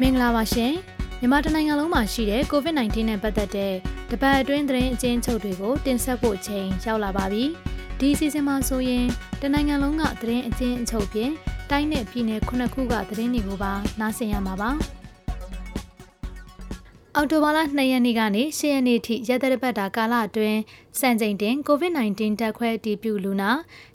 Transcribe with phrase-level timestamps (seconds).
[0.00, 0.72] မင်္ဂလာပါရှင်
[1.20, 3.72] မြန်မာတနိုင်ငံလုံးမှာရှိတဲ့ COVID-19 နဲ့ပတ်သက်တဲ့
[4.10, 7.44] တပတ်အတွင်းသတင်းအကျဉ်းချုပ်တွေကိုတင်ဆက်ဖို့ချိန်ရောက်လာပါပြီ
[7.98, 9.04] ဒီစီစဉ်မှာဆိုရင်
[9.42, 11.30] တနိုင်ငံလုံးကသတင်းအကျဉ်းအချုပ်ပြင်
[11.70, 14.70] တိုင်းနဲ့ပြည်နယ်ခုနှစ်ခုကသတင်းတွေကိုပါနားဆင်ရမှာပါ
[17.16, 20.60] အော်တိုဘာလ2ရက်နေ့ကနေ10ရက်နေ့ထိရက်သက်ပတ်တာကာလအတွင်း
[21.00, 23.50] စံချိန်တင် COVID-19 တက်ခွဲအတည်ပြုလူနာ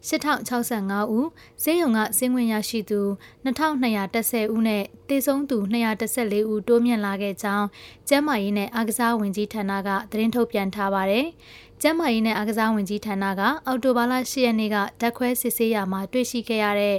[0.07, 1.27] 8065ဦး
[1.63, 3.01] ဈေးရုံကဆင်းဝင်ရရှိသူ
[3.45, 7.67] 2210ဦးနဲ့တေဆုံးသူ214ဦးတိုးမြင့်လာခဲ့ကြောင်း
[8.09, 11.25] ကျန်းမာရေးနဲ့အားကစားဝန်ကြီးဌာနကသတင်းထုတ်ပြန်ထားပါတယ်။
[11.81, 16.97] ကျန်းမာရေးနဲ့အားကစားဝန်ကြီးဌာနကအော်တိုဘာလ10ရက်နေ့ကတက်ခွဲစစ်ဆေးရမှာတွေ့ရှိခဲ့ရတဲ့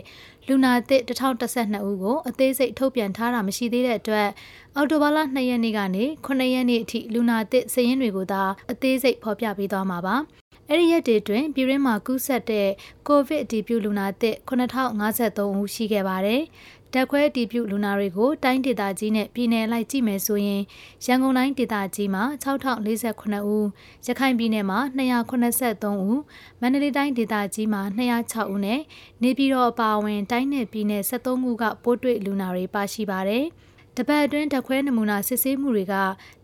[0.50, 4.28] လူနာသစ်1012ဦးကိုအသေးစိတ်ထုတ်ပြန်ထားတာမရှိသေးတဲ့အတွက်
[4.76, 10.16] အော်တိုဘာလ2ရက်နေ့ကနေ9ရက်နေ့အထိလူနာသစ်စာရင်းတွေကိုသာအသေးစိတ်ဖော်ပြပေးသွားမှာပါ။
[10.68, 12.68] အဲ့ဒီရက်တွေတွင်ပြည်ရင်းမှာကူးစက်တဲ့
[13.08, 16.42] ကိုဗစ်အတည်ပြုလူနာသစ်9053ဦးရှိခဲ့ပါတယ်။
[16.94, 20.62] တက်ခွဲအတည်ပြုလူနာတွေကိုတိုင်းဒေသကြီးနဲ့ပြည်နယ်လိုက်ကြည့်မယ်ဆိုရင်
[21.06, 23.66] ရန်ကုန်တိုင်းဒေသကြီးမှာ6048ဦး
[24.06, 26.20] ရခိုင်ပြည်နယ်မှာ283ဦး
[26.60, 28.80] မန္တလေးတိုင်းဒေသကြီးမှာ206ဦးနဲ့
[29.22, 33.44] နေပြည်တော်အပါအဝင်တိုင်းနယ်ပြည်နယ်73ခုကပိုးတွေ့လူနာတွေပါရှိပါတယ်။
[33.96, 35.94] တပတ်အတွင်းဓာတ်ခွဲနမူနာစစ်ဆေးမှုတွေက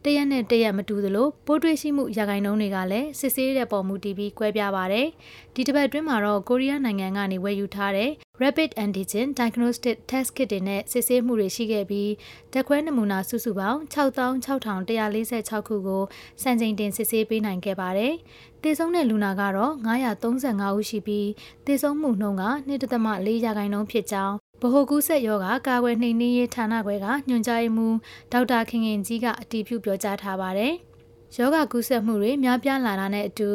[0.04, 5.06] တရက်နဲ့တရက်မတူသလိုပိုးတွေ့ရှိမှုရာခိုင်နှုန်းတွေကလည်းစစ်ဆေးတဲ့ပုံမူတည်ပြီးကွဲပြားပါတယ်။
[5.54, 12.10] ဒီတပတ်အတွင်းမှာတော့ကိုရီးယားနိုင်ငံကနေဝယ်ယူထားတဲ့ Rapid Antigen Diagnostic Test Kit တွေနဲ့စစ်ဆေးမှုတွေရှိခဲ့ပြီး
[12.52, 16.02] ဓာတ်ခွဲနမူနာစုစုပေါင်း6646ခုကို
[16.42, 18.12] စံချိန်တင်စစ်ဆေးပေးနိုင်ခဲ့ပါတယ်။
[18.62, 21.28] တေဆုံးတဲ့လူနာကတော့935ဦးရှိပြီး
[21.66, 27.96] တေဆုံးမှုနှုန်းက2.4ရာခိုင်နှုန်းဖြစ်ကြောင်းဗဟိုကူးဆက်ယောဂကာကွယ်နှိမ်နင်းရေးဌာနခွဲကညွှန်ကြားရေးမှူး
[28.32, 30.74] ဒေါက်တာခင်ခင်ကြီးကအတည်ပြုပြောကြားထားပါတယ်။
[31.40, 33.50] ယောဂကူးစက်မှုတွေများပြားလာတာနဲ့အတူ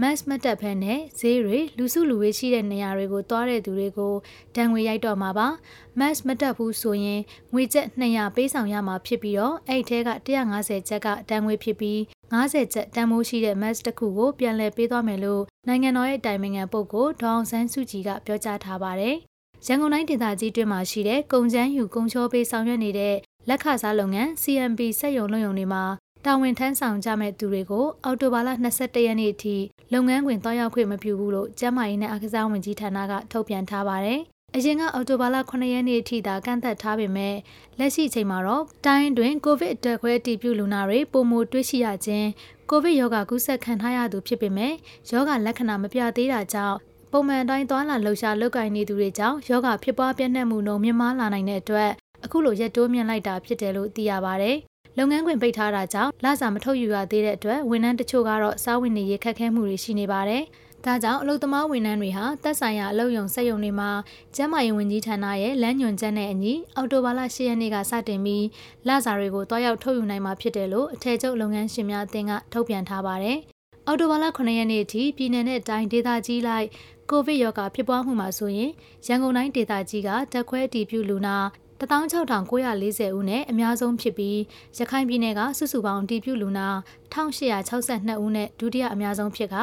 [0.00, 4.14] mass မတက်ဖက်နဲ့ဈေးတွေလူစုလူဝေးရှိတဲ့နေရာတွေကိုသွားတဲ့သူတွေကို
[4.56, 5.48] တန်ငွေရိုက်တော့မှာပါ။
[5.98, 7.20] mass မတက်ဘူးဆိုရင်
[7.52, 11.98] ငွေကျပ်200ပေးဆောင်ရမှာဖြစ်ပြီးတော့အဲ့ထဲက150ကျပ်ကတန်ငွေဖြစ်ပြီး
[12.32, 19.16] 50ကျပ်တန်မိုးရှိတဲ့ mass တစ်ခုကိုပြန်လည်ပေးသွားမယ်လို့နိုင်ငံတော်ရဲ့တိုင်ပင်ခံပုဂ္ဂိုလ်ဒေါအောင်ဆန်းစုကြည်ကပြောကြားထားပါတယ်။
[19.66, 23.14] ရန်ကုန်တိုင်းဒေသကြီးတွင်မှာရှိတဲ့ကုံချမ်းယူကုံချောပေးဆောင်ရွက်နေတဲ့
[23.48, 25.84] လက်ခစားလုပ်ငန်း CMP စက်ရုံလုပ်ရုံတွေမှာ
[26.26, 28.48] တာဝန်ထမ်းဆောင်ကြမဲ့သူတွေကိုအော်တိုဘာလ
[28.78, 29.56] 22ရက်နေ့အထိ
[29.92, 34.20] လုပ်ငန်းခွင်တွားရောက်ခွင့်မပြုဘူးလို့ကျန်းမာရေးနဲ့အားကစားဝန်ကြီးဌာနကထုတ်ပြန်ထားပါတယ်။
[34.56, 37.34] အရင်ကအော်တိုဘာလ9ရက်နေ့အထိသာကန့်သက်ထားပေမဲ့
[37.78, 42.28] လက်ရှိချိန်မှာတော့တိုင်းတွင်ကိုဗစ်အတက်ခွဲတည်ပြုလူနာတွေပုံမတွေ့ရှိရခြင်း
[42.70, 44.72] ကိုဗစ်ရောဂါကူးစက်ခံထားရသူဖြစ်ပေမဲ့
[45.10, 46.76] ရောဂါလက္ခဏာမပြသေးတာကြောင့်
[47.12, 51.90] ပုံမှန်တိုင်းသွားလာလှုပ်ရှားလုပ်ကိုင်နေသူတွေကြောင့်ယောဂဖြစ်ပွားပြန့်နှံ့မှုနှုန်းမြင့်မားလာနိုင်တဲ့အတွက်
[52.24, 54.52] အခုလိုရက်တိုးမြင့်လိုက်တာဖြစ်တယ်လို့သိရပါဗျ။
[54.98, 60.42] လုပ်ငန်းခွင်ပိတ်ထားတာကြောင့်လစာမထုတ်ယူရသေးတဲ့အတွက်ဝန်ထမ်းတချို့ကတော့စားဝင်နေရခက်ခဲမှုတွေရှိနေပါတယ်။
[60.84, 63.90] ဒါကြောင့်အလုပ်သမားဝန်ထမ်းတွေဟာတက်ဆိုင်ရာအလုပ်ရုံစက်ရုံတွေမှာ
[64.36, 68.44] ကျန်းမာရေးဝန်ကြီးဌာနရဲ့လမ်းညွှန်ချက်နဲ့အညီအော်တိုဘာလ10ရက်နေ့ကစတင်ပြီး
[68.88, 73.38] လစာတွေကိုတွားရောက်ထုတ်ယူနိုင်မှာဖြစ်တယ်လို့အထည်ချုပ်လုပ်ငန်းရှင်များအသင်းကထုတ်ပြန်ထားပါတယ်။
[73.86, 76.66] အော်တိုဘာလ9ရက်နေ့အထိပြည်내နဲ့တိုင်းဒေသကြီးလိုက်
[77.10, 78.70] ကိုဗစ်ရောဂါဖြစ်ပွားမှုမှာဆိုရင်
[79.06, 81.36] ရန်ကုန်တိုင်းဒေသကြီးကတက်ခွဲအတည်ပြုလူနာ
[81.80, 84.38] 16940ဦးနဲ့အများဆုံးဖြစ်ပြီး
[84.78, 86.68] ရခိုင်ပြည်နယ်ကစုစုပေါင်းတည်ပြုလူနာ
[87.12, 89.56] 1862ဦးနဲ့ဒုတိယအများဆုံးဖြစ်က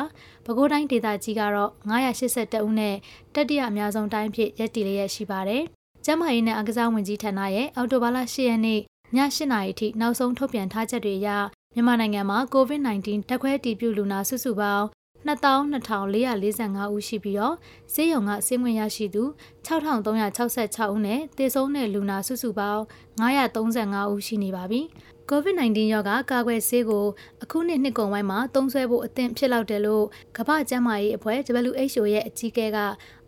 [0.46, 2.96] ပဲခူးတိုင်းဒေသကြီးကတော့982ဦးနဲ့
[3.35, 5.63] တတိယအများဆုံးတိုင်းဖြစ်ရပ်တည်လျက်ရှိပါတယ်။
[6.06, 8.81] ကျန်းမာရေးနဲ့အားကစားဝန်ကြီးဌာနရဲ့အော်တိုဘာလ10ရက်နေ့ည
[9.18, 11.30] 8:00နာရီထိနောက်ဆုံးထုတ်ပြန်ထားချက်တွေအရ
[11.74, 14.85] မြန်မာနိုင်ငံမှာ COVID-19 တက်ခွဲတည်ပြုလူနာစုစုပေါင်း
[15.28, 17.56] 22,445ဦးရှိပြီးတော့
[17.94, 19.24] ဈေးရုံကဆင်းဝင်ရရှိသူ
[19.68, 22.82] 6,366ဦးနဲ့သေဆုံးတဲ့လူနာစုစုပေါင်း
[23.22, 24.82] 935ဦးရှိနေပါပြီ။
[25.32, 27.06] COVID-19 ရောဂါကာကွယ်ဆေးကို
[27.44, 30.06] အခုနှစ်နှစ်ကုန်ပိုင်းမှာသုံးစွဲဖို့အသင့်ဖြစ်လောက်တယ်လို့
[30.38, 31.40] ကမ္ဘာ့ကျန်းမာရေးအဖွဲ့
[31.72, 32.78] WHO ရဲ့အကြီးအကဲက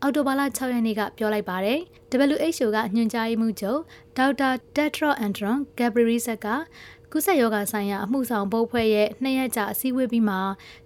[0.01, 1.79] အော်တိုဘာလ6ရက်နေ့ကပြောလိုက်ပါတယ်။
[2.33, 3.79] WHO ကညွှန်ကြားရေးမှူးချုပ်
[4.17, 6.47] ဒေါက်တာတက်ထရော့အန်ဒရွန်ဂက်ဘရီဆက်က
[7.17, 10.35] ကူးစက်ရောဂါဆိုင်ရာအမှုဆောင်ဘုတ်ဖွဲ့ရဲ့နှစ်ရက်ကြာအစည်းအဝေးပြီးမှ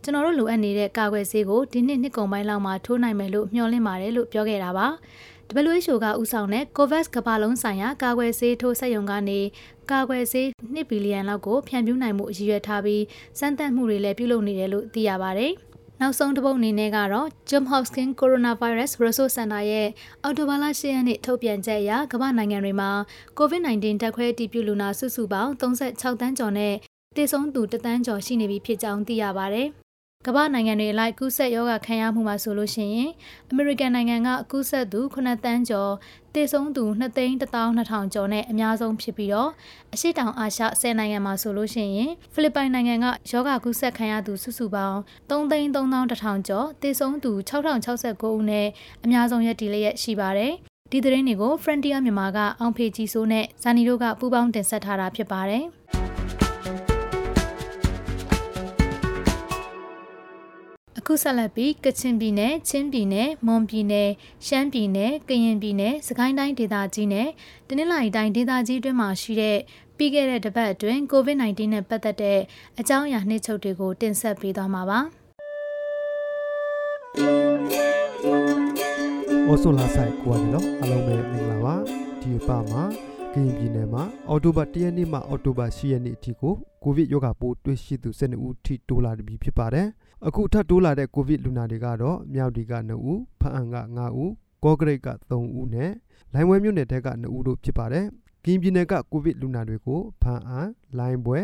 [0.03, 4.87] ကျွန်တော်တို့လိုအပ်နေတဲ့ကာကွယ်ဆေးကိုဒီနှစ်နှစ်ကုန်ပိုင်းလောက်မှာထိုးနိုင်မယ်လို့မျှော်လင့်ပါတယ်လို့ပြောခဲ့တာပါ
[5.69, 9.39] WHO ကဥဆောင်တဲ့ COVAX ကမ္ဘာလုံးဆိုင်ရာကာကွယ်ဆေးထိုးဆက်ရုံကနေ
[9.91, 13.03] ကာကွယ်ဆေး2ဘီလီယံလောက်ကိုဖြန့်ဖြူးနိုင်မှုအရည်ရွယ်ထားပြီး
[13.39, 15.53] စမ်းသပ်မှုတွေလည်းပြုလုပ်နေတယ်လို့သိရပါတယ်။
[16.01, 19.89] နောက်ဆုံးတစ်ပုတ်အနေနဲ့ကတော့ John Hopkins Coronavirus Resource Center ရဲ့
[20.23, 22.91] အော်တိုဘာလ10ရက်နေ့ထုတ်ပြန်ချက်အရကမ္ဘာနိုင်ငံတွေမှာ
[23.39, 26.73] COVID-19 တက်ခွဲအတည်ပြုလူနာစုစုပေါင်း36တန်းကျော်နဲ့
[27.15, 29.63] သေဆုံးသူ1တန်းကျော်ရှိနေပြီဖြစ်ကြောင်းသိရပါဗျ။
[30.27, 33.09] ကမ္ဘာနိုင်ငံတွေလိုက်ကူးစက်ရောဂါခံရမှုမှာဆိုလို့ရှိရင်
[33.49, 35.91] အမေရိကန်နိုင်ငံကကူးစက်သူ9တန်းကျော်
[36.33, 39.49] သေဆုံးသူ2သိန်း12000ကျော်နဲ့အများဆုံးဖြစ်ပြီးတော့
[39.93, 44.97] အရှိတောင်အာရှ10နိုင်ငံမှာဆိုလို့ရှိရင်ဖိလစ်ပိုင်နိုင်ငံကယောဂကူးစက်ခံရသူစုစုပေါင်း
[45.29, 48.67] 3သိန်း3100ကျော်သေဆုံးသူ6069ဦးနဲ့
[49.03, 50.53] အများဆုံးရက်တီလျက်ရှိပါတယ်
[50.91, 55.65] ဒီသတင်းတွေကို Frontier မြန်မာကအောင်ဖေကြီးစိုးနဲ့ဇာနီတို့ကပူးပေါင်းတင်ဆက်ထားတာဖြစ်ပါတယ်။
[61.09, 64.09] အခုဆက်လက်ပြီးကချင်ပြည်နယ်၊ချင်းပြည်နယ်၊မွန်ပြည်နယ်၊
[64.47, 67.27] ရှမ်းပြည်နယ်၊ကရင်ပြည်နယ်၊စကိုင်းတိုင်းဒေသကြီးနဲ့
[67.67, 69.57] တနင်္လာရီတိုင်းဒေသကြီးအတွင်းမှာရှိတဲ့
[69.97, 72.39] ပြီးခဲ့တဲ့တပတ်အတွင်း COVID-19 နဲ့ပတ်သက်တဲ့
[72.79, 74.99] အကြောင်းအရာနှိမ့်ချုပ်တွေကိုတင်ဆက်ပေးသွားမှာပါ။
[79.49, 81.75] ဩဆိုလာဆိုင်ကိုရတယ်နော်အားလုံးပဲမင်္ဂလာပါ
[82.21, 82.83] ဒီအပမှာ
[83.33, 86.53] ကရင်ပြည်နယ်မှာအော်တိုဘာ၁ရက်နေ့မှအော်တိုဘာ၈ရက်နေ့အထိကို
[86.83, 89.87] ကိုဗစ်ရောဂါပိုးတွေ့ရှိသူ12ဦးထိတိုးလာပြီဖြစ်ပါတယ်
[90.27, 94.31] အခုထပ်တိုးလာတဲ့ကိုဗစ်လူနာတွေကတော့မြောက်ဒီက2ဦးဖအံက9ဦး
[94.63, 95.91] ကော့ဂရိတ်က3ဦးနဲ့
[96.33, 98.05] လိုင်းဝဲမြို့နယ်ထက်က2ဦးတို့ဖြစ်ပါတယ်
[98.43, 100.61] ကရင်ပြည်နယ်ကကိုဗစ်လူနာတွေကိုဖန်အံ
[100.97, 101.39] လိုင်းပွဲ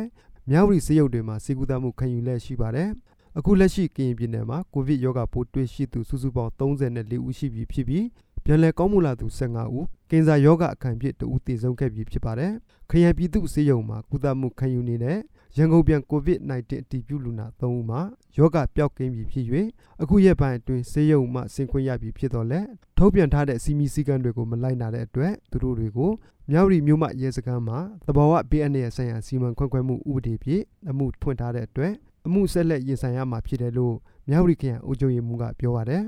[0.49, 2.89] မြောက်ရီစေယုတ်တွေမှာစေကူတမှုခံယူလက်ရှိပါတယ်
[3.37, 8.05] အခုလက်ရှိကရင်ပြည်နယ်မှာကိုဗစ်ရောဂါပိုးတွေ့ရှိသူစုစုပေါင်း34ဦးရှိပြီဖြစ်ပြီး
[8.47, 12.51] ပြန်လည်ကောင်းမွန်လာသူ15ဦးကင်ဆာရောဂါအခမ်းဖြစ်2ဦးတည်ဆုံးခဲ့ပြီဖြစ်ပါတယ်။
[12.89, 15.17] ခရံပြည်သူစေယုံမှာကုသမှုခံယူနေတဲ့
[15.57, 18.01] ရန်ကုန်ပြန်ကိုဗစ် -19 အတည်ပြုလူနာ3ဦးမှာ
[18.37, 19.45] ယောဂပျောက်ကင်းပြီဖြစ်၍
[20.01, 22.61] အခုရက်ပိုင်းအတွင်းဆေးရုံမှဆင်ခွင့်ရပြီဖြစ်တော့လဲ
[22.97, 26.11] ထုတ်ပြန်ထားတဲ့စီမီစည်းကမ်းတွေကိုမလိုက်နာတဲ့အတွက်သူတို့တွေကို
[26.51, 31.93] မြောက်ရီမြို့မှရဲစခန်းမှာသဘောဝဘေးအန္တရာယ်ဆိုင်ရာစီမံခွင့်ခွဲမှုဥပဒေဖြင့်အမှုဖွင့်ထားတဲ့အတွက်
[32.27, 33.95] အမှုဆက်လက်ရင်ဆိုင်ရမှာဖြစ်တယ်လို့
[34.29, 36.03] မြောက်ရီခရိုင်အုပ်ချုပ်ရေးမှူးကပြောပါတယ်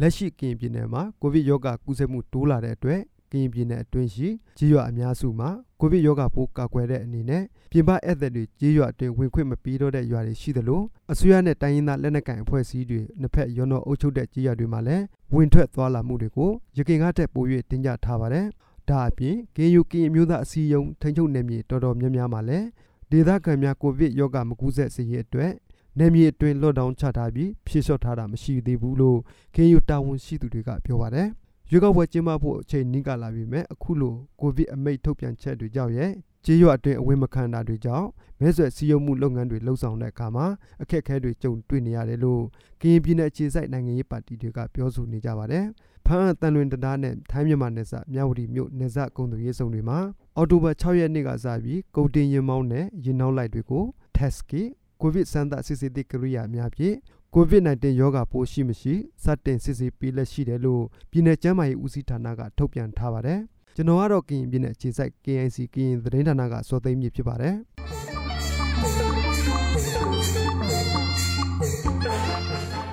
[0.00, 3.00] လက်ရှိကရင်ပြည်နယ်မှာကိုဗစ်ရောဂါကူးစက်မှုတိုးလာတဲ့အတွက်
[3.30, 5.48] ကရင်ပြည်နယ်အတွင်းရှိကြီးရွာအများစုမှာ
[5.80, 10.80] ကိုဗစ်ရောဂါပိုးကာကွယ်တဲ့အနေနဲ့ပြင်ပဧည့်သည်တွေကြီးရွာအတွင်းဝင်ခွင့်မပေးတော့တဲ့ရွာတွေရှိသလို
[11.12, 15.04] အစိုးရနဲ့တိုင်းရင်းသားလက်နက်ကိုင်အဖွဲ့အစည်းတွေနှစ်ဖက်ရောနော်အုပ်ချုပ်တဲ့ကြီးရွာတွေမှာလည်း
[15.34, 18.46] ဝင်ထွက်သွားလာမှုတွေကိုရခိုင်ကတက်ပို၍တင်ကြထားပါတယ်။
[18.88, 22.66] ဒါအပြင်ကေယူကရင်မျိုးသားအစည်းအရုံးထိန်းချုပ်နယ်မြေတော်တော်များများမှာလည်း
[23.10, 25.52] ဒေသခံများကိုဗစ်ရောဂါမကူးစက်စေရအတွက်
[25.98, 29.18] နယ်မြေအတွင်းလော့ဒေါင်းချထားပြီးဖြည့်လျှော့ထားတာမရှိသေးဘူးလို့
[29.54, 31.28] ကေယူတာဝန်ရှိသူတွေကပြောပါတယ်။
[31.70, 36.12] ရွေးကောက်ပွဲကျင်းပဖို့အချိန်နီးကလာပြီမဲ့အခုလိုကိုဗစ်အမိတ်ထုတ်ပြန်ချက်တွေကြောင့်ရဲ့
[36.44, 38.06] ကြေးရွာအတွင်းအဝင်းမခံတာတွေကြောင့်
[38.40, 40.46] မဲဆွယ်စည်းရုံးမှုလုပ်ငန်းတွေလှုပ်ဆောင်တဲ့အခါမှာ
[40.82, 42.42] အခက်အခဲတွေကြုံတွေ့နေရတယ်လို့
[42.80, 45.64] ကရင်ပြည်နယ်အခြေစိုက်နိုင်ငံရေးပါတီတွေကပြောဆိုနေကြပါတယ်။
[46.06, 49.98] ဖမ်းအတန်လွင်တံတားနဲ့ထိုင်းမြန်မာနယ်စပ်မြဝတီမြို့နယ်စပ်ကုန်းသူရေးဆောင်တွေမှာ
[50.36, 53.84] အော်တိုဘာ6ရက်နေ့ကစပြီးကုန်တင်ရင်မောင်းနဲ့ရင်နှောင်းလိုက်တွေကို
[54.16, 54.68] test kit
[55.00, 56.96] ကိုဗစ်စမ်းသပ်စစ်ဆေးသည့်ကိရိယာများဖြင့်
[57.34, 58.94] COVID-19 ရောဂါပိုးရှိမရှိ
[59.24, 63.40] စတင်စစ်ဆေးပေးလက်ရှိတယ်လို့ပြည်내ကျန်းမာရေးဦးစီးဌာနကထုတ်ပြန်ထားပါတယ်။
[63.76, 67.54] ကျွန်တော်ကတော့ကရင်ပြည်내အခြေစိုက် KIC ကရင်သတင်းဌာနကစောသိမ်းမြင့်ဖြစ်ပါတယ်။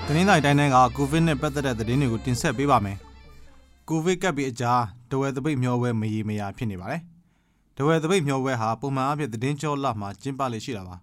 [0.05, 2.97] တင်းတိုင်းတိုင်းကကိုဗစ်နဲ့ပတ်သက်တဲ့သတင်းတွေကိုတင်ဆက်ပေးပါမယ်။
[3.89, 4.81] ကိုဗစ်ကပ်ပြီးအကြား
[5.11, 7.01] တဝဲတပိတ်မျောဝဲမရေမရာဖြစ်နေပါတယ်။
[7.77, 10.97] တဝဲတပိတ်မျောဝဲဟာပုံမှန်အဖြစ်သတင်းကြောလမှာကျင်းပလေရှိတာပါ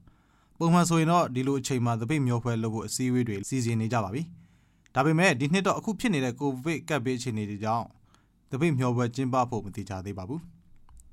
[0.65, 4.23] ပုံမှန်ဆိုရင်တော့ဒီလိုအချိန်မှာသပိတ်မျိုးဖွဲလုပ်ဖို့အစည်းအဝေးတွေစီစဉ်နေကြပါပြီ။
[4.95, 7.87] ဒါပေမဲ့ဒီနှစ်တော့အခုဖြစ်နေတဲ့ကိုဗစ်ကပ်ဘေးအခြေအနေတွေကြောင့်
[8.51, 10.41] သပိတ်မျိုးဖွဲကျင်းပဖို့မတိကျသေးပါဘူး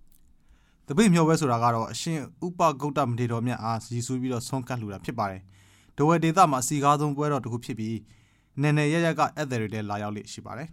[0.87, 5.41] ။သပိတ်မျိုးဖွဲဆိုတာကတော့အရှင်ဥပဂုတ်တမထေတော်မြတ်အားရည်စူးပြီးတော့ဆုံးကတ်လှူတာဖြစ်ပါတယ်။
[5.97, 7.97] ဒဝဲဒေသမှာအစီကားဆုံးပွဲတော်တစ်ခုဖြစ်ပြီး
[8.61, 10.69] နယ်နယ်ရရကဧည့်သည်တွေလည်းလာရောက်လေ့ရှိပါတယ်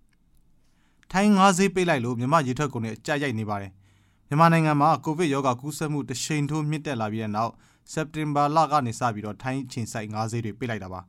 [1.10, 3.72] ။ထိုင်းငါးဈေးပိတ်လိုက်လို့မြမရေထွက်ကုန်နဲ့ကြာရိုက်နေပါတယ်။
[4.28, 7.52] မြန်မာနိုင်ငံမှာကိုဗစ်ရောဂါကူးစက်မှုတရှိန်ထိုးမြင့်တက်လာပြီးတဲ့နောက်
[7.92, 11.00] စက်တင်ဘာလကနေစပြီးတော့ထိုင်းချင်းဆိုင်ငါးဈေးတွေပိတ်လိုက်တာပါ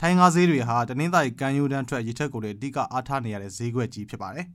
[0.00, 4.46] ထိုင်းငါးဈေးတွေဟာတနင်္သာရီကမ်းရိုးတန်းထွက်ရေထွက်ကုန်တွေအဓိကအားထားနေရတဲ့ဈေးကွက်ကြီးဖြစ်ပါတယ်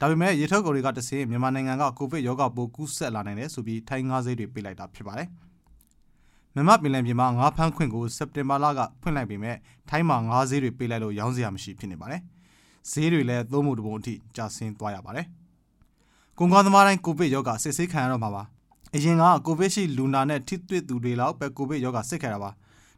[0.00, 5.28] ဒါပေမဲ့ရေထွက်ကုန်တွေကတဆင်မြန်မာနိုင်ငံကကိုဗစ်ရောဂါပိုးကူးစက်လာနိုင်တယ်ဆိုပြီးထိုင်းငါးဈေးတွေပိတ်လိုက်တာဖြစ်ပါတယ်
[6.54, 9.56] မြန်မာပင်လယ်ပြင်မှာငါးဖမ်းခွင့်ကိုစက်တင်ဘာလကဖွင့်လိုက်ပေမဲ့
[9.88, 12.20] ထိုင်းမှာငါးဈေးတွေပိတ်လိုက်လို့ရောင်းစရာမရှိဖြစ်နေပါတယ်
[12.90, 15.26] ဈေးတွေလည်းသုံးမှုတပုံအထိကျဆင်းသွားရပါတယ်
[16.38, 18.42] ကုန်ကားသမားတိုင်းကိုဗစ်ရောဂါစစ်ဆေးခံရတော့မှာပါ
[18.94, 22.50] အရင်ကကိုဗစ်ရှိလူနာနဲ့ထိတွေ့သူတွေလောက်ပဲကိုဗစ်ရောဂါစစ်ခဲ့တာပါ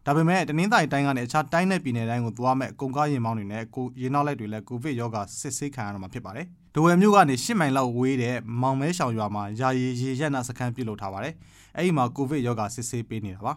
[0.07, 11.35] ဒါပေမဲ့တနင်္သာရီတိုင်းကနေအခြားတိုင်းနဲ့ပြည်နယ်တိုင်းကိုသွားမဲ့ကုန်ကားရင်မောင်းတွေနဲ့ကိုရင်နောက်လိုက်တွေလည်းကိုဗစ်ရောဂါစစ်ဆေးခံရတော့မှာဖြစ်ပါတယ်ဒဝယ်မြို့ကနေ10မိုင်လောက်ဝေးတဲ့မောင်မဲရှောင်ရွာမှာယာယီရေရက်နာစခန်းပြုလုပ်ထားပါတယ်
[11.77, 13.53] အဲ့ဒီမှာကိုဗစ်ရောဂါစစ်ဆေးပေးနေတာပါ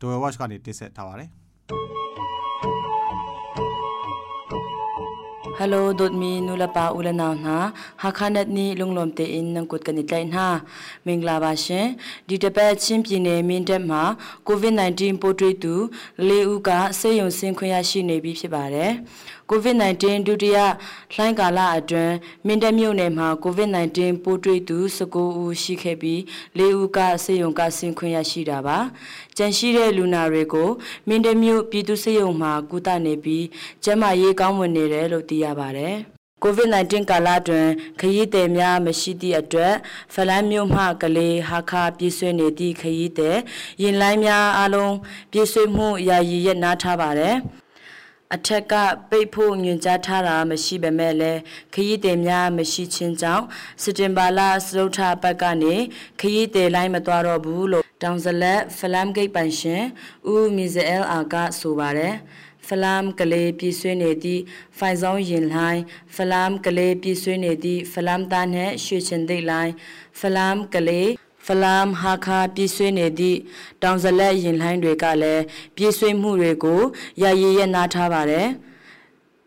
[0.00, 1.28] ဒဝယ်ဝက်ကနေတင်ဆက်ထားပါတယ်
[5.54, 7.56] Hello dot mi nula pa ulana na
[8.02, 10.46] ha khanat ni lunglom te in nang kut kanit lai na
[11.06, 11.94] mingla ba shin
[12.26, 14.02] di te pa chin ပြည်နယ်မင်းတပ်မှာ
[14.48, 15.74] COVID-19 ပိုးတွေ့သူ
[16.28, 18.92] ၄ဦးကဆေးရုံဆင်းခွင့်ရရှိနေပြီဖြစ်ပါတယ်။
[19.50, 20.58] COVID-19 ဒုတိယ
[21.14, 22.14] လှိုင်းကာလအတွင်း
[22.46, 26.20] မင်းတပ်မြို့နယ်မှာ COVID-19 ပိုးတွေ့သူ19ဦးရှိခဲ့ပြီး
[26.58, 28.78] ၄ဦးကဆေးရုံကဆင်းခွင့်ရရှိတာပါ။
[29.36, 30.70] ကြန့်ရှိတဲ့လူနာတွေကို
[31.08, 33.46] မင်းတပ်မြို့ပြည်သူ့ဆေးရုံမှာကုသနေပြီး
[33.84, 35.96] ကျန်းမာရေးကောင်းမွန်နေတယ်လို့သိရပါတယ်။
[36.44, 37.68] COVID-19 ကာလတွင်
[38.00, 39.74] ခရီးသည်များမရှိသည့်အတွက်
[40.14, 43.38] ဖလန်းမြို့မှကလေးဟာခါပြည့်ဆွေးနေသည့်ခရီးသည်
[43.82, 44.94] ရင်လိုင်းများအလုံး
[45.32, 47.36] ပြည့်ဆွေးမှုယာယီရက်နားထားပါတယ်။
[48.34, 48.74] အထက်က
[49.10, 51.40] ပိတ်ဖို့ညွှန်ကြားထားတာမရှိပေမဲ့လည်း
[51.74, 53.44] ခရီးသည်များမရှိခြင်းကြောင့်
[53.82, 55.74] စတင်ဘာလစရုထဘက်ကနေ
[56.20, 59.82] ခရီးသည်လိုင်းမသွားတော့ဘူးလို့တောင်ဇလက်ဖလမ်ဂိတ်ပိုင်ရှင်
[60.32, 62.14] ဦးမီဇဲအယ်အာကဆိုပါတယ်
[62.68, 64.42] ဖလမ်ကလေးပြည့်ဆွေးနေသည့်
[64.78, 65.82] ဖိုင်ဆောင်ရင်လိုင်း
[66.16, 69.72] ဖလမ်ကလေးပြည့်ဆွေးနေသည့်ဖလမ်သားနှင့်ရွှေချင်သိလိုင်း
[70.20, 71.08] ဖလမ်ကလေး
[71.46, 73.38] ဖလမ်ဟာခါပြည့်ဆွေးနေသည့်
[73.82, 75.42] တောင်ဇလက်ရင်လှိုင်းတွေကလည်း
[75.76, 76.80] ပြည့်ဆွေးမှုတွေကို
[77.22, 78.48] ရရရနာထားပါတယ်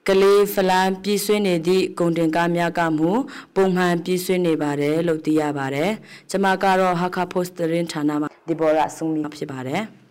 [0.08, 3.12] ကလေးဖလန်ပြည့်ဆွေးနေသည့်ဂုံတင်ကားများကမှု
[3.56, 5.92] ပုံမှန်ပြည့်ဆွေးနေပါတယ်လို့သိရပါတယ်။
[6.30, 9.84] ကျွန်မကတော့ဟာခါပို့စတရင်ဌာနမှာဒီဘောရာဆုံမီဖြစ်ပါတယ်။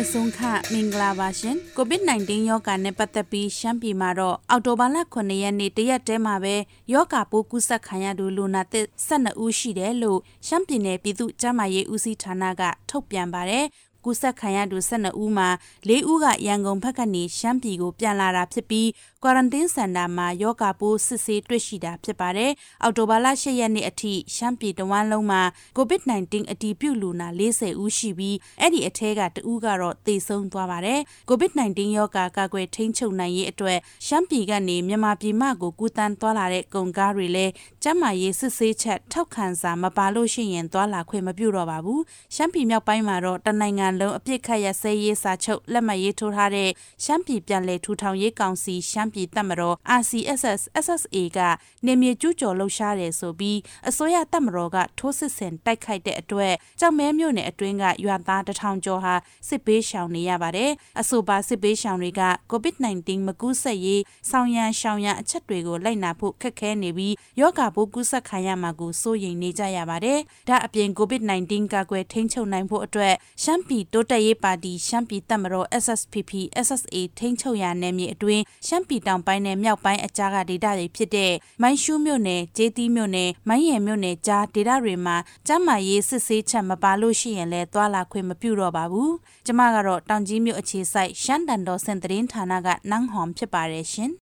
[0.00, 0.40] က်ဆုံးခ
[0.72, 6.54] မင်္ဂလာပါရှင် COVID-19 ရောဂါနဲ့ပတ်သက်ပြီးရှမ်းပြည်မှာတော့အော်တိုဘာလ9ရက်နေ့တရက်တည်းမှာပဲ
[6.92, 13.64] ရောဂါပိုးကူးစက်ခံရသူလူနာသစ်12ဦးရှိတယ်လို့ရှမ်းပြည်နယ်ပြည်သူ့ကျန်းမာရေးဦးစီးဌာနကထုတ်ပြန်ပါတယ်
[14.04, 15.48] ကူးစက်ခံရသူ12ဦးမှာ
[15.88, 18.88] ၄ဦးကရန်ကုန်ဘက်ကနေရှမ်းပြည်ကိုပြန်လာတာဖြစ်ပြီး
[19.24, 22.50] ကွာရန်တင်းစင်တာမှာယောဂပိုးစစ်ဆေးတွေ့ရှိတာဖြစ်ပါတယ်။
[22.82, 25.42] အော်တိုဘာလ10ရက်နေ့အထိရှမ်းပြည်တဝမ်းလုံးမှာ
[25.76, 31.00] COVID-19 အတည်ပြုလူနာ40ဦးရှိပြီးအဲ့ဒီအထဲကတဦးကတော့သေဆုံးသွားပါတယ်။
[31.30, 42.00] COVID-19 ယောဂကာကွယ်ထိန်းချုပ်နိုင်ရေးအတွက်ရှမ်းပြည်ကနေမြန်မာပြည်မှကိုကူးတန်းသွားလာတဲ့ကုန်ကားတွေလည်းကျန်းမာရေးစစ်ဆေးချက်ထောက်ခံစာမပါလို့ရှိရင်သွားလာခွင့်မပြုတော့ပါဘူး။
[42.34, 46.70] ရှမ်းပြည်မြောက်ပိုင်းမှာတော့တနိုင်ငံလုံးအပြစ်ခတ်ရစဲရေးစာချုပ်လက်မှတ်ရေးထိုးထားတဲ့
[47.04, 51.38] ရှမ်းပြည်ပြည်လည်ထူထောင်ရေးကောင်စီရှမ်းပြည်တပ်မတော် RCSS SSA က
[51.86, 59.14] နေမြေကျူးကျော်လှုပ်ရှားတယ်ဆိုပြီးအစိုးရတပ်မတော်ကထိုးစစ်ဆင်တိုက်ခိုက်တဲ့အတွက်ကြောက်မဲမြို့နယ်အတွင်းကရွာသားတထောင်ကျော်ဟာ
[59.48, 76.32] စစ်ပေးရှောင်နေရပါတယ်။အဆိုပါစစ်ပေးရှောင်တွေက COVID-19 မကူးစက်ရေးဆောင်ရန်ရှောင်ရန်အချက်တွေကိုလိုက်နာဖို့ခက်ခဲနေပြီးယောဂပိုးကူးစက်ခံရမှာကိုစိုးရိမ်နေကြရပါတယ်။ဒါအပြင် COVID-19 ကာကွယ်ထိန်းချုပ်နိုင်ဖို့အတွက်ရှမ်းပြည်တိုးတက်ရေးပါတီရှမ်းပြည်တပ်မတော် SSPP
[76.66, 85.16] SSA ထိန်းချုပ်ရာနယ်မြေအတွင်းရှမ်းပြည်တောင်ပိုင်းနဲ့မြောက်ပိုင်းအကြားကဒေသတွေဖြစ်တဲ့မိုင်းရှူးမြို့နယ်၊ကျေးတီးမြို့နယ်၊မိုင်းရယ်မြို့နယ်ကြားဒေသတွေမှာ
[85.46, 89.10] ကျန်းမာရေးစစ်ဆေးချက်မပါလို့ရှိရင်လည်းသွာလာခွင့်မပြုတော့ပါဘူး။
[89.46, 94.10] ကျမကတော့တောင်ကြီးမြို့အခြေစိုက်ရှမ်းတန်တော်စင်တရင်ဌာနကနန်းဟွန်ဖြစ်ပါတယ်ရှင်။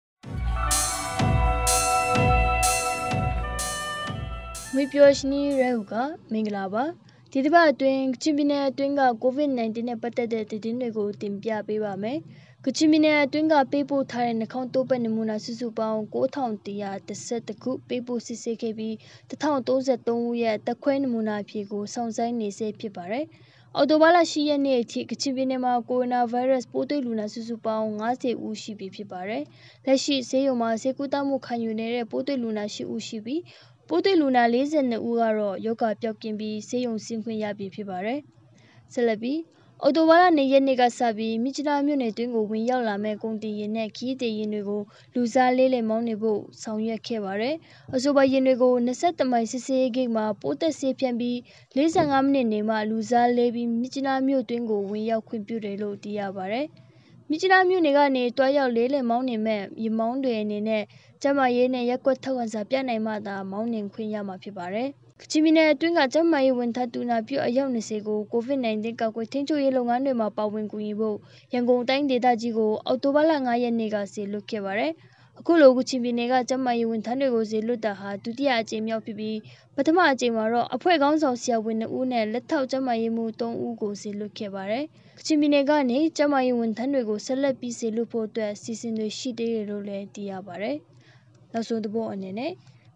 [4.74, 5.32] မွေပျော်ရှင်
[5.62, 5.94] ရဲဟုက
[6.32, 6.84] မင်္ဂလာပါ
[7.32, 12.20] ဒီတစ်ပတ်အတွင်းကချင်ပြည်နယ်အတွင်းက COVID-19 နဲ့ပတ်သက်တဲ့သတင်းတွေကိုတင်ပြပေးပါမယ်။
[12.70, 18.94] ကချင်ပြည်နယ်အတွင်းက ပေးပို့ထားတဲ့ နှာခေါင်းတိုးပတ်နမူနာ စုစုပေါင်း9111ခု ပေးပို့စစ်ဆေးခဲ့ပြီး
[19.30, 23.26] 1033ဦးရဲ့တက်ခွဲနမူနာဖြေကို စောင့်ဆိုင်းနေဆဲဖြစ်ပါတယ်။
[23.76, 29.44] အော်တိုဘာလ10ရက်နေ့အထိ ကချင်ပြည်နယ်မှာ ကိုရိုနာဗိုင်းရပ်စ် ပိုးတွေ့လူနာ စုစုပေါင်း90ဦးရှိပြီဖြစ်ပါတယ်။
[29.86, 33.42] လက်ရှိ ဆေးရုံမှာ ဆေးကုသမှုခံယူနေတဲ့ ပိုးတွေ့လူနာ10ဦးရှိပြီး
[33.88, 38.20] ပိုးတွေ့လူနာ42ဦးကတော့ယောဂပျောက်ကင်းပြီး ဆေးရုံဆင်းခွင့်ရပြီဖြစ်ပါတယ်။
[38.94, 39.40] ဆက်လက်ပြီး
[39.84, 44.82] အော်တိုဘာလ2ရက်နေ့ကစပြီး မြစ်ချနာမြို့နယ်တွင်းကို ဝင်ရောက်လာမဲ့ကုန်တင်ရင်နဲ့ခီးတည်ရင်တွေကို
[45.14, 47.56] လူစားလေးလေမောင်းနေဖို့ ဆောင်ရွက်ခဲ့ပါတယ်။
[47.96, 51.36] အဆိုပါရင်တွေကို20မိုင် စစ်စေးဂိတ်မှာ ပိုးသက်ဆေးဖြန့်ပြီး
[51.76, 56.66] 45မိနစ်နေမှ လူစားလေးပြီး မြစ်ချနာမြို့တွင်းကို ဝင်ရောက်ခွင့်ပြုတယ်လို့ သိရပါတယ်။
[57.30, 60.84] မြစ်ချနာမြို့နယ်ကနေတွားရောက်လေးလေမောင်းနေမဲ့ရမောင်းတွေအနေနဲ့
[61.22, 71.18] ကျမရေးနဲ့ရက်ကွက်ထောက်ခံစာပြနိုင်မှသာ မောင်းနှင်ခွင့်ရမှာဖြစ်ပါတယ်။ ကချင်ပြည်နယ်အတွင်းက ကျမရေးဝန်ထမ်းတူနာပြုအယောက်20ကို COVID-19 ကာကွယ်ထိန်းချုပ်ရေးလုပ်ငန်းတွေမှာ ပါဝင်ကူညီဖို့
[71.54, 74.92] ရန်ကုန်တိုင်းဒေသကြီးကို အောက်တိုဘာလ9ရက်နေ့က စေလွှတ်ခဲ့ပါတယ်။
[75.40, 79.38] အခုလို ကချင်ပြည်နယ်က ကျမရေးဝန်ထမ်းတွေကို စေလွှတ်တာဟာ ဒုတိယအကြိမ်မြောက်ဖြစ်ပြီး
[79.76, 84.86] ပထမအကြိမ်မှာတော့ အဖွဲ့ကောင်းဆောင် ဆရာဝန်2ဦးနဲ့ လက်ထောက်ကျမရေးမှူး3ဦးကို စေလွှတ်ခဲ့ပါတယ်။
[85.18, 90.78] ကချင်ပြည်နယ်ကနေ ကျမရေးဝန်ထမ်းတွေကို ဆက်လက်ပြီး စေလွှတ်ဖို့အတွက်စီစဉ်တွေ ရှိသေးတယ်လို့လည်း သိရပါတယ်။
[91.54, 92.54] နောက်ဆုံးသဘောအနေနဲ့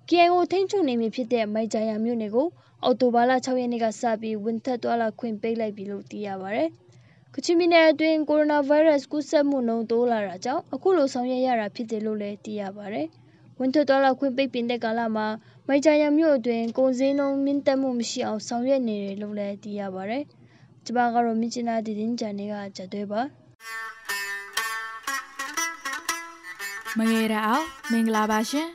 [0.10, 2.48] KIO ထိန်းချုပ်နေမည်ဖြစ်တဲ့ မိုက်ဂျာယာမြို့နယ်ကို
[2.84, 6.64] အော်တိုဘာလ6ရက်နေ့ကစပြီးဝန်ထက်သွားလာခွင့်ပေးလိုက်ပြီလို့ သိရပါဗျ။
[7.34, 13.02] ကချင်ပြည်နယ်အတွင်း ကိုရိုနာဗိုင်းရပ်စ် ကူးစက်မှုနှုန်း တိုးလာတာကြောင့် အခုလို ဆောင်ရွက်ရတာဖြစ်တယ်လို့လည်း သိရပါဗျ။
[13.60, 15.28] ဝန်ထက်သွားလာခွင့် ပိတ်ပင်တဲ့ကာလမှာ
[15.68, 20.18] မိုက်ဂျာယာမြို့အတွင်း ကုန်စည်နှုန်း မြင့်တက်မှုမရှိအောင် ဆောင်ရွက်နေတယ်လို့လည်း သိရပါဗျ။
[20.86, 23.22] ကျမကတော့ မြစ်ချနာတည်င်းကြံတွေကကြတဲ့ပါ။
[26.98, 28.68] မငယ်ရအောင်မင်္ဂလာပါရှင်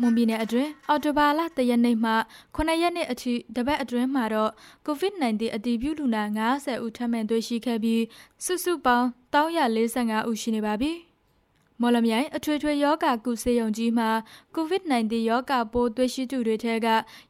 [0.00, 2.12] မွန်ပြည်နယ်အတွင်းအော်တိုဘာလတရက်နေ့မှ
[2.56, 4.50] 9ရက်နေ့အထိတပတ်အတွင်းမှာတော့
[4.86, 6.22] COVID-19 အတည်ပြုလူနာ
[6.54, 8.02] 90ဦးထပ်မံတွေ့ရှိခဲ့ပြီး
[8.44, 10.92] စုစုပေါင်း345ဦးရှိနေပါပြီ
[11.80, 14.08] မော်လမြိုင်အထွေထွေယောဂကုစေယုံကြီးမှာ
[14.56, 16.86] COVID-19 ယောဂပိုးတွေ့ရှိသူတွေထဲက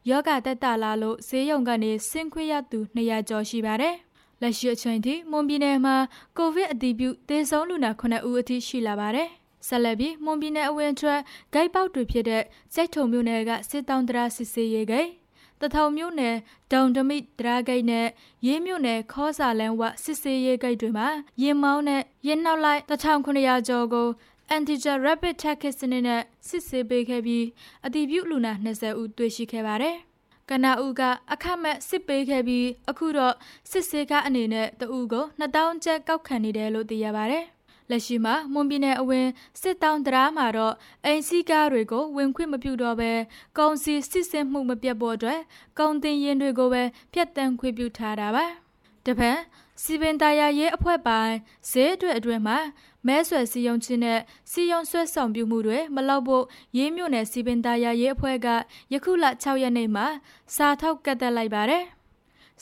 [0.09, 3.95] ယောဂတက်တာလာလို့ဈေးရုံကနေဆင်းခွင့်ရသူ200ကျော်ရှိပါတယ်
[4.41, 5.95] လက်ရှိအချိန်ထိမွန်ပြည်နယ်မှာ
[6.37, 9.29] ကိုဗစ်အတည်ပြုသေဆုံးလူနာ9ဦးအထိရှိလာပါတယ်။
[9.67, 11.19] ဆက်လက်ပြီးမွန်ပြည်နယ်အဝင်ထွက်
[11.53, 12.43] ဂိတ်ပေါက်တွေဖြစ်တဲ့
[12.73, 15.09] စိတ်ထုံမြို့နယ်ကစစ်တောင်းတရာစစ်စေးရေးဂိတ်
[15.61, 16.35] တထောင်မြို့နယ်
[16.71, 18.07] ဒေါန်ဒမိဒရာဂိတ်နဲ့
[18.47, 21.07] ရေးမြို့နယ်ခေါစာလန်ဝစစ်စေးရေးဂိတ်တွေမှာ
[21.41, 24.07] ရင်မောင်းနဲ့ရင်နောက်လိုက်1900ကျော်ကို
[24.55, 27.45] Antigen Rapid Test Kit စနစ်နဲ့စစ်ဆေးပေးခဲ့ပြီး
[27.85, 29.95] အတည်ပြုလူနာ20ဦးတွေ့ရှိခဲ့ပါတယ်။
[30.49, 31.01] ကနာဦးက
[31.33, 33.35] အခမဲ့စစ်ပေးခဲ့ပြီးအခုတော့
[33.71, 37.45] စစ်ဆေးကားအနေနဲ့တဦးကို2000ကျပ်ကောက်ခံနေတယ်လို့သိရပါတယ်။
[37.89, 39.27] လက်ရှိမှာမွန်ပြည်နယ်အဝင်
[39.61, 40.73] စစ်တောင်းတရားမှာတော့
[41.05, 43.11] အိမ်စီးကားတွေကိုဝင်ခွင့်မပြုတော့ဘဲ
[43.57, 45.39] ကုန်စည်စစ်ဆေးမှုမပြတ်ဖို့အတွက်
[45.79, 48.45] ကုန်တင်ရင်တွေကိုပဲဖျက်ဆီးခွင့်ပြုထားတာပါ။
[49.05, 49.37] တပတ်
[49.83, 51.35] စီပင်တာယာရေးအဖွဲ့ပိုင်း
[51.69, 52.57] ဈေးအတွက်အတွင်းမှာ
[53.07, 54.19] မဲဆွယ်စီယုံချင်းနဲ့
[54.51, 56.43] စီယုံဆွဲဆောင်ပြုမှုတွေမလောက်ဖို့
[56.77, 58.47] ရေးမြို့နယ်စီပင်သားရရေးအဖွဲ့က
[58.93, 60.07] ယခုလ6ရက်နေ့မှာ
[60.55, 61.83] စာထုတ်ကတ်တက်လိုက်ပါတယ်။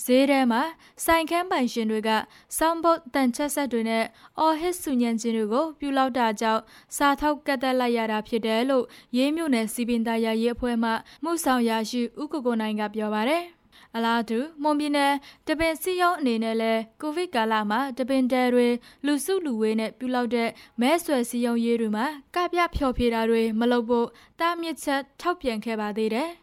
[0.01, 0.61] ဈေးထဲမှာ
[1.03, 2.09] ဆိုင်ခန်းပိုင်ရှင်တွေက
[2.57, 4.03] စောင်းဘုတ်တန်ချက်ဆက်တွေနဲ့
[4.39, 6.61] အော်ဟစ်စုညံခြင်းတွေကိုပြုလုပ်တာကြောင့်
[6.95, 8.85] စာထုတ်ကတ်တက်လိုက်ရတာဖြစ်တယ်လို့
[9.17, 10.89] ရေးမြို့နယ်စီပင်သားရရေးအဖွဲ့မှ
[11.23, 13.43] မှုဆောင်ရရှိဥက္ကကိုနိုင်ကပြောပါတယ်။
[13.95, 15.13] အလားတူမွန်ပြည်နယ်
[15.47, 18.67] တပင်စီယုံအနေနဲ့လဲကိုဗစ်ကာလမှာတပင်တဲတွေ
[19.05, 20.49] လူစုလူဝေးနဲ့ပြုလုပ်တဲ့
[20.81, 24.07] မဲဆွယ်စီယုံရေးတွေမှာကပြဖျော်ဖြေတာတွေမလုပ်ဖို့
[24.39, 26.29] တားမြစ်ချက်ထောက်ပြန်ခဲ့ပါသေးတယ်။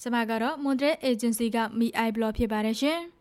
[0.00, 3.00] ကျွန်မကတော့ Montreal Agency က MI Blog ဖြစ်ပါတယ်ရှင်။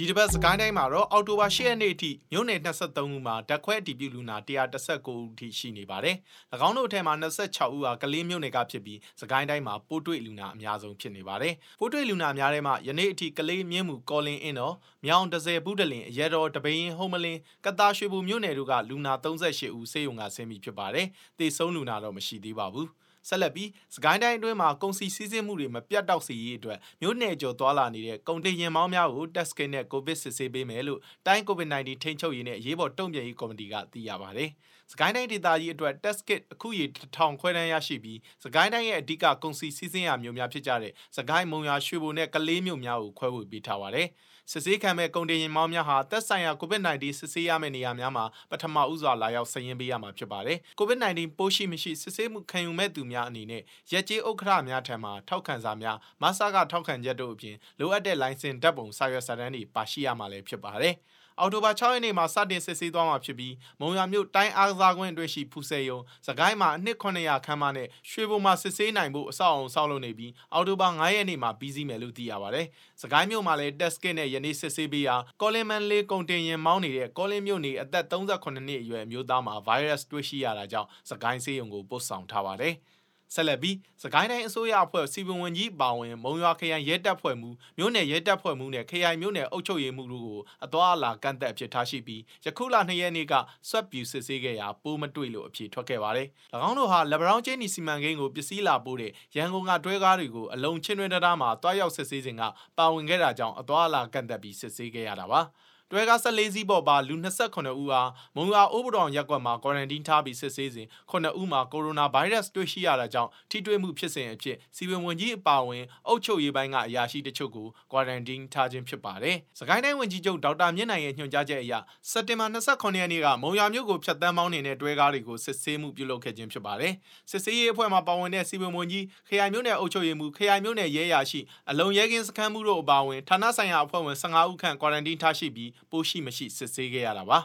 [0.00, 6.16] ဒီတစ်ပတ်စကိုင်းတိုင်းမှာတော့အောက်တိုဘာ10ရက်နေ့အထိမြို့နယ်23ဦးမှာဓာတ်ခွဲအတည်ပြုလူနာ119ဦးထိရှိနေပါတယ်။၎
[6.68, 14.74] င်းတို့အထက်မှာ26ဦးဟာကလေးမြို့နယ်ကဖြစ်ပြီးစကိုင်းတိုင်းမှာပိုးတွေ့လူနာအများဆုံးဖြစ်နေပါတယ်။ပိုးတွေ့လူနာများထဲမှာယနေ့အထိကလေးမြင်းမှုကော်လင်အင်းတော်
[15.04, 21.06] မြောင်တစဲဘူးတလင်အရဲတော်တပိန်ဟုံးမလင်းကတာရွှေဘူမြို့နယ်တို့ကလူနာ38ဦးဆေးရုံကဆင်းပြီးဖြစ်ပါတယ်။
[21.38, 22.88] သေဆုံးလူနာတော့မရှိသေးပါဘူး။
[23.28, 34.50] ဆက်လက်ပြီးစကိုင်းတိုင်းအတွင်းမှာကုန်စည်စည်းစိမ်မှုတွေမပြတ်တောက်စေရေးအတွက်မြို့နယ်ကျော်သွားလာနေတဲ့ကုန်တင်ရင်မောင်းများကို test kit နဲ့ covid စစ်ဆေးပေးမယ်လို့တိုင်း covid-19 ထိန်းချုပ်ရေးနဲ့အရေးပေါ်တုံ့ပြန်ရေးကော်မတီကသိရပါတယ်။
[34.92, 44.08] စကိုင်းတိုင်းဒေသကြီးအတွက် test kit အခုရေ1000ခွဲတန်းရရှိပြီးစကိုင်းတိုင်းရဲ့အဓိကကုန်စည်စည်းစိမ်ရာမျိုးများဖြစ်ကြတဲ့စကိုင်းမုံရွာရွှေဘိုနဲ့ကလေးမျိုးများကိုခွဲဝေပေးထားပါတယ်။
[44.52, 53.62] စစ်ဆေးခံမဲ့ကုန်တင်ရင်မောင်းများဟာသက်ဆိုင်ရာ COVID-19 စစ်ဆေးရမယ့်နေရာများမှာပထမဦးစွာလာရောက်ဆင်းရင်ပေးရမှာဖြစ်ပါတယ်။ COVID-19 ပိုးရှိမရှိစစ်ဆေးမှုခံယူမဲ့သူများအနေနဲ့
[53.92, 60.94] ရက်ကျေးဥက္ကဋ္ဌများထံမှထောက်ခံစာများမဆာကထောက်ခံချက်တို့အပြင်လိုအပ်တဲ့လိုင်စင်ဓာတ်ပုံစာရွက်စာတမ်းတွေပါရှိရမှာလည်းဖြစ်ပါတယ်။
[61.40, 72.66] အော်တိုဘာ6ရက်နေ့မှာစတင်စစ်ဆေးသွားမှာဖြစ်ပြီးမုံရမြို့တိုင်းအားကစားကွင်းအတွင်းရှိဖူဆယ်ယုံစကိုင်းမှာအနှစ်900ခန်းမနဲ့ရွှေဘုံမှာစစ်ဆေးနိုင်ဖို့အဆောက်အုံဆောက်လုပ်နေပြီးအော်တိုဘာ9ရက်နေ့မှာပြီးစီးမယ်လို့သိရပါတယ်။
[73.02, 82.74] စကိုင်းမြို့မှာလည်း test kit နဲ့ယနေ့စစ်ဆေးပေးရာကောလင်မန်လေးကုန်တင်ရင်မောင်းနေတဲ့ကောလင်မြို့နေအသက်38နှစ်အရွယ်မျိုးသားမှာ virus တွေ့ရှိရတာကြောင့်စကိုင်းဆေးရုံကိုပို့ဆောင်ထားပါတယ်။
[83.34, 93.34] ဆက်လက်ပြီးစကိုင်းတိုင်းအစိုးရအဖွဲ့စီပင်ဝင်ကြီးပါဝင်မုံရွာခရိုင်ရဲတပ်ဖွဲ့မှုမြို့နယ်ရဲတပ်ဖွဲ့မှုနဲ့ခရိုင်မြို့နယ်အုပ်ချုပ်ရေးမှုတို့ကိုအသွာအလာကန့်သက်အဖြစ်ထားရှိပြီးယခုလ2ရက်နေ့က
[93.68, 96.28] ဆွတ်ပြူစစ်ဆေးခဲ့ရာပိုးမတွေ့လို့အဖြစ်ထွက်ခဲ့ပါတယ်။၎
[96.68, 102.42] င်းတို့ဟာလက်ဘရောင်းချင်းနီစီမံကိန်းကိုပစ္စည်းလာပို့တဲ့ရန်ကုန်ကတွဲကားတွေကိုအလုံးချင်းတွင်တရားမှာတွားရောက်စစ်ဆေးစဉ်က
[102.78, 105.40] ပါဝင်ခဲ့တာကြောင့်အသွာအလာကန့်သက်ပြီးစစ်ဆေးခဲ့ရတာပါ။
[105.92, 108.02] တွဲကား14စီးပေါ်ပါလူ28ဦးဟာ
[108.36, 121.72] မုံရွာအိုးပတော်ရက်ကွက်မှာကွာရန်တင်းထားပြီးစစ်ဆေးစဉ်9ဦးမှာကိုရိုနာဗိုင်းရပ်စ်တွေ့ရှိရတာကြောင့်ထိတွေ့မှုဖြစ်စဉ်အဖြစ်စီဝင်ဝင်ကြီးအပါအဝင်အုပ်ချုပ်ရေးပိုင်းကအရာရှိတချို့ကိုကွာရန်တင်းထားခြင်းဖြစ်ပါတယ်။စကိုင်းတိုင်းဝန်ကြီးချုပ်ဒေါက်တာမြင့်နိုင်ရဲ့ညွှန်ကြားချက်အရ
[122.10, 126.92] စက်တင်ဘာ29ရက်နေ့ကမုံရွာမြို့ကိုဖြတ်တန်းမောင်းနေတဲ့တွဲကားတွေကိုစစ်ဆေးမှုပြုလုပ်ခဲ့ခြင်းဖြစ်ပါတယ်။
[127.30, 137.38] စစ်ဆေးရေးအဖွဲ့မှပါဝင်တဲ့စီဝင်ဝင်ကြီးခရိုင်မြို့နယ်အုပ်ချုပ်ရေးမှူးခရိုင်မြို့နယ်ရဲရာရှိအလုံရဲကင်းစခန်းမှုတို့အပါအဝင်ဌာနဆိုင်ရာအဖွဲ့ဝင်15ဦးခန့်ကွာရန်တင်းထားရှိပြီးပိုးရှိမရှိစစ်ဆေးခဲ့ရတာပါ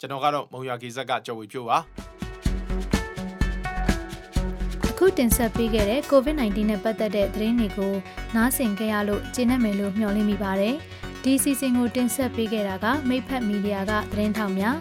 [0.00, 1.78] ကျွန်တော်ကတော့မုံရွာကေဇက်ကကြော်ဝေဖြိုးပါ
[4.90, 7.94] အခုတင်ဆက်ပေးခဲ့တဲ့ COVID-19 နဲ့ပတ်သက်တဲ့သတင်းတွေကို
[8.36, 10.74] နားဆင်ကြရလို့ကျေနပ်မယ်လို့မျှော်လင့်မိပါတယ်
[11.22, 14.76] ဒီစီစဉ်ကိုတင်ဆက်ပေးခဲ့တာကမိဖက်မီဒီယာကသတင်းထောက်များ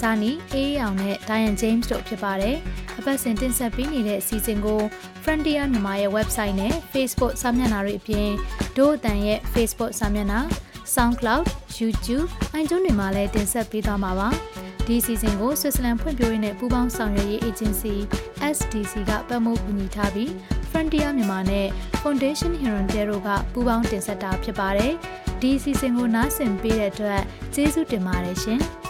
[0.00, 2.56] ဇာနီအေးအောင်နဲ့ Diane James တို့ဖြစ်ပါတယ်
[2.98, 4.80] အပတ်စဉ်တင်ဆက်ပေးနေတဲ့စီစဉ်ကို
[5.22, 8.30] Frontier မြန်မာရဲ့ website နဲ့ Facebook စာမျက်နှာတွေအပြင်
[8.76, 10.40] ဒို့အတန်ရဲ့ Facebook စာမျက်နှာ
[10.94, 11.42] SoundCloud,
[11.78, 12.28] YouTube,
[12.60, 14.28] iTunes တွေမှာလည်းတင်ဆက်ပေးသွားမှာပါ။
[14.86, 17.94] ဒီစီစဉ်ကို Switzerland ဖွံ့ဖြိုးရေးနဲ့ပူးပေါင်းဆောင်ရွက်ရေး Agency
[18.56, 20.30] SDC ကပတ်မိုးကူညီထားပြီး
[20.70, 21.66] Frontier မြန်မာနဲ့
[22.02, 24.92] Foundation Hirondero ကပူးပေါင်းတင်ဆက်တာဖြစ်ပါတယ်။
[25.40, 27.22] ဒီစီစဉ်ကိုနားဆင်ပေးတဲ့အတွက်
[27.54, 28.62] ကျေးဇူးတင်ပါတယ်ရှင်။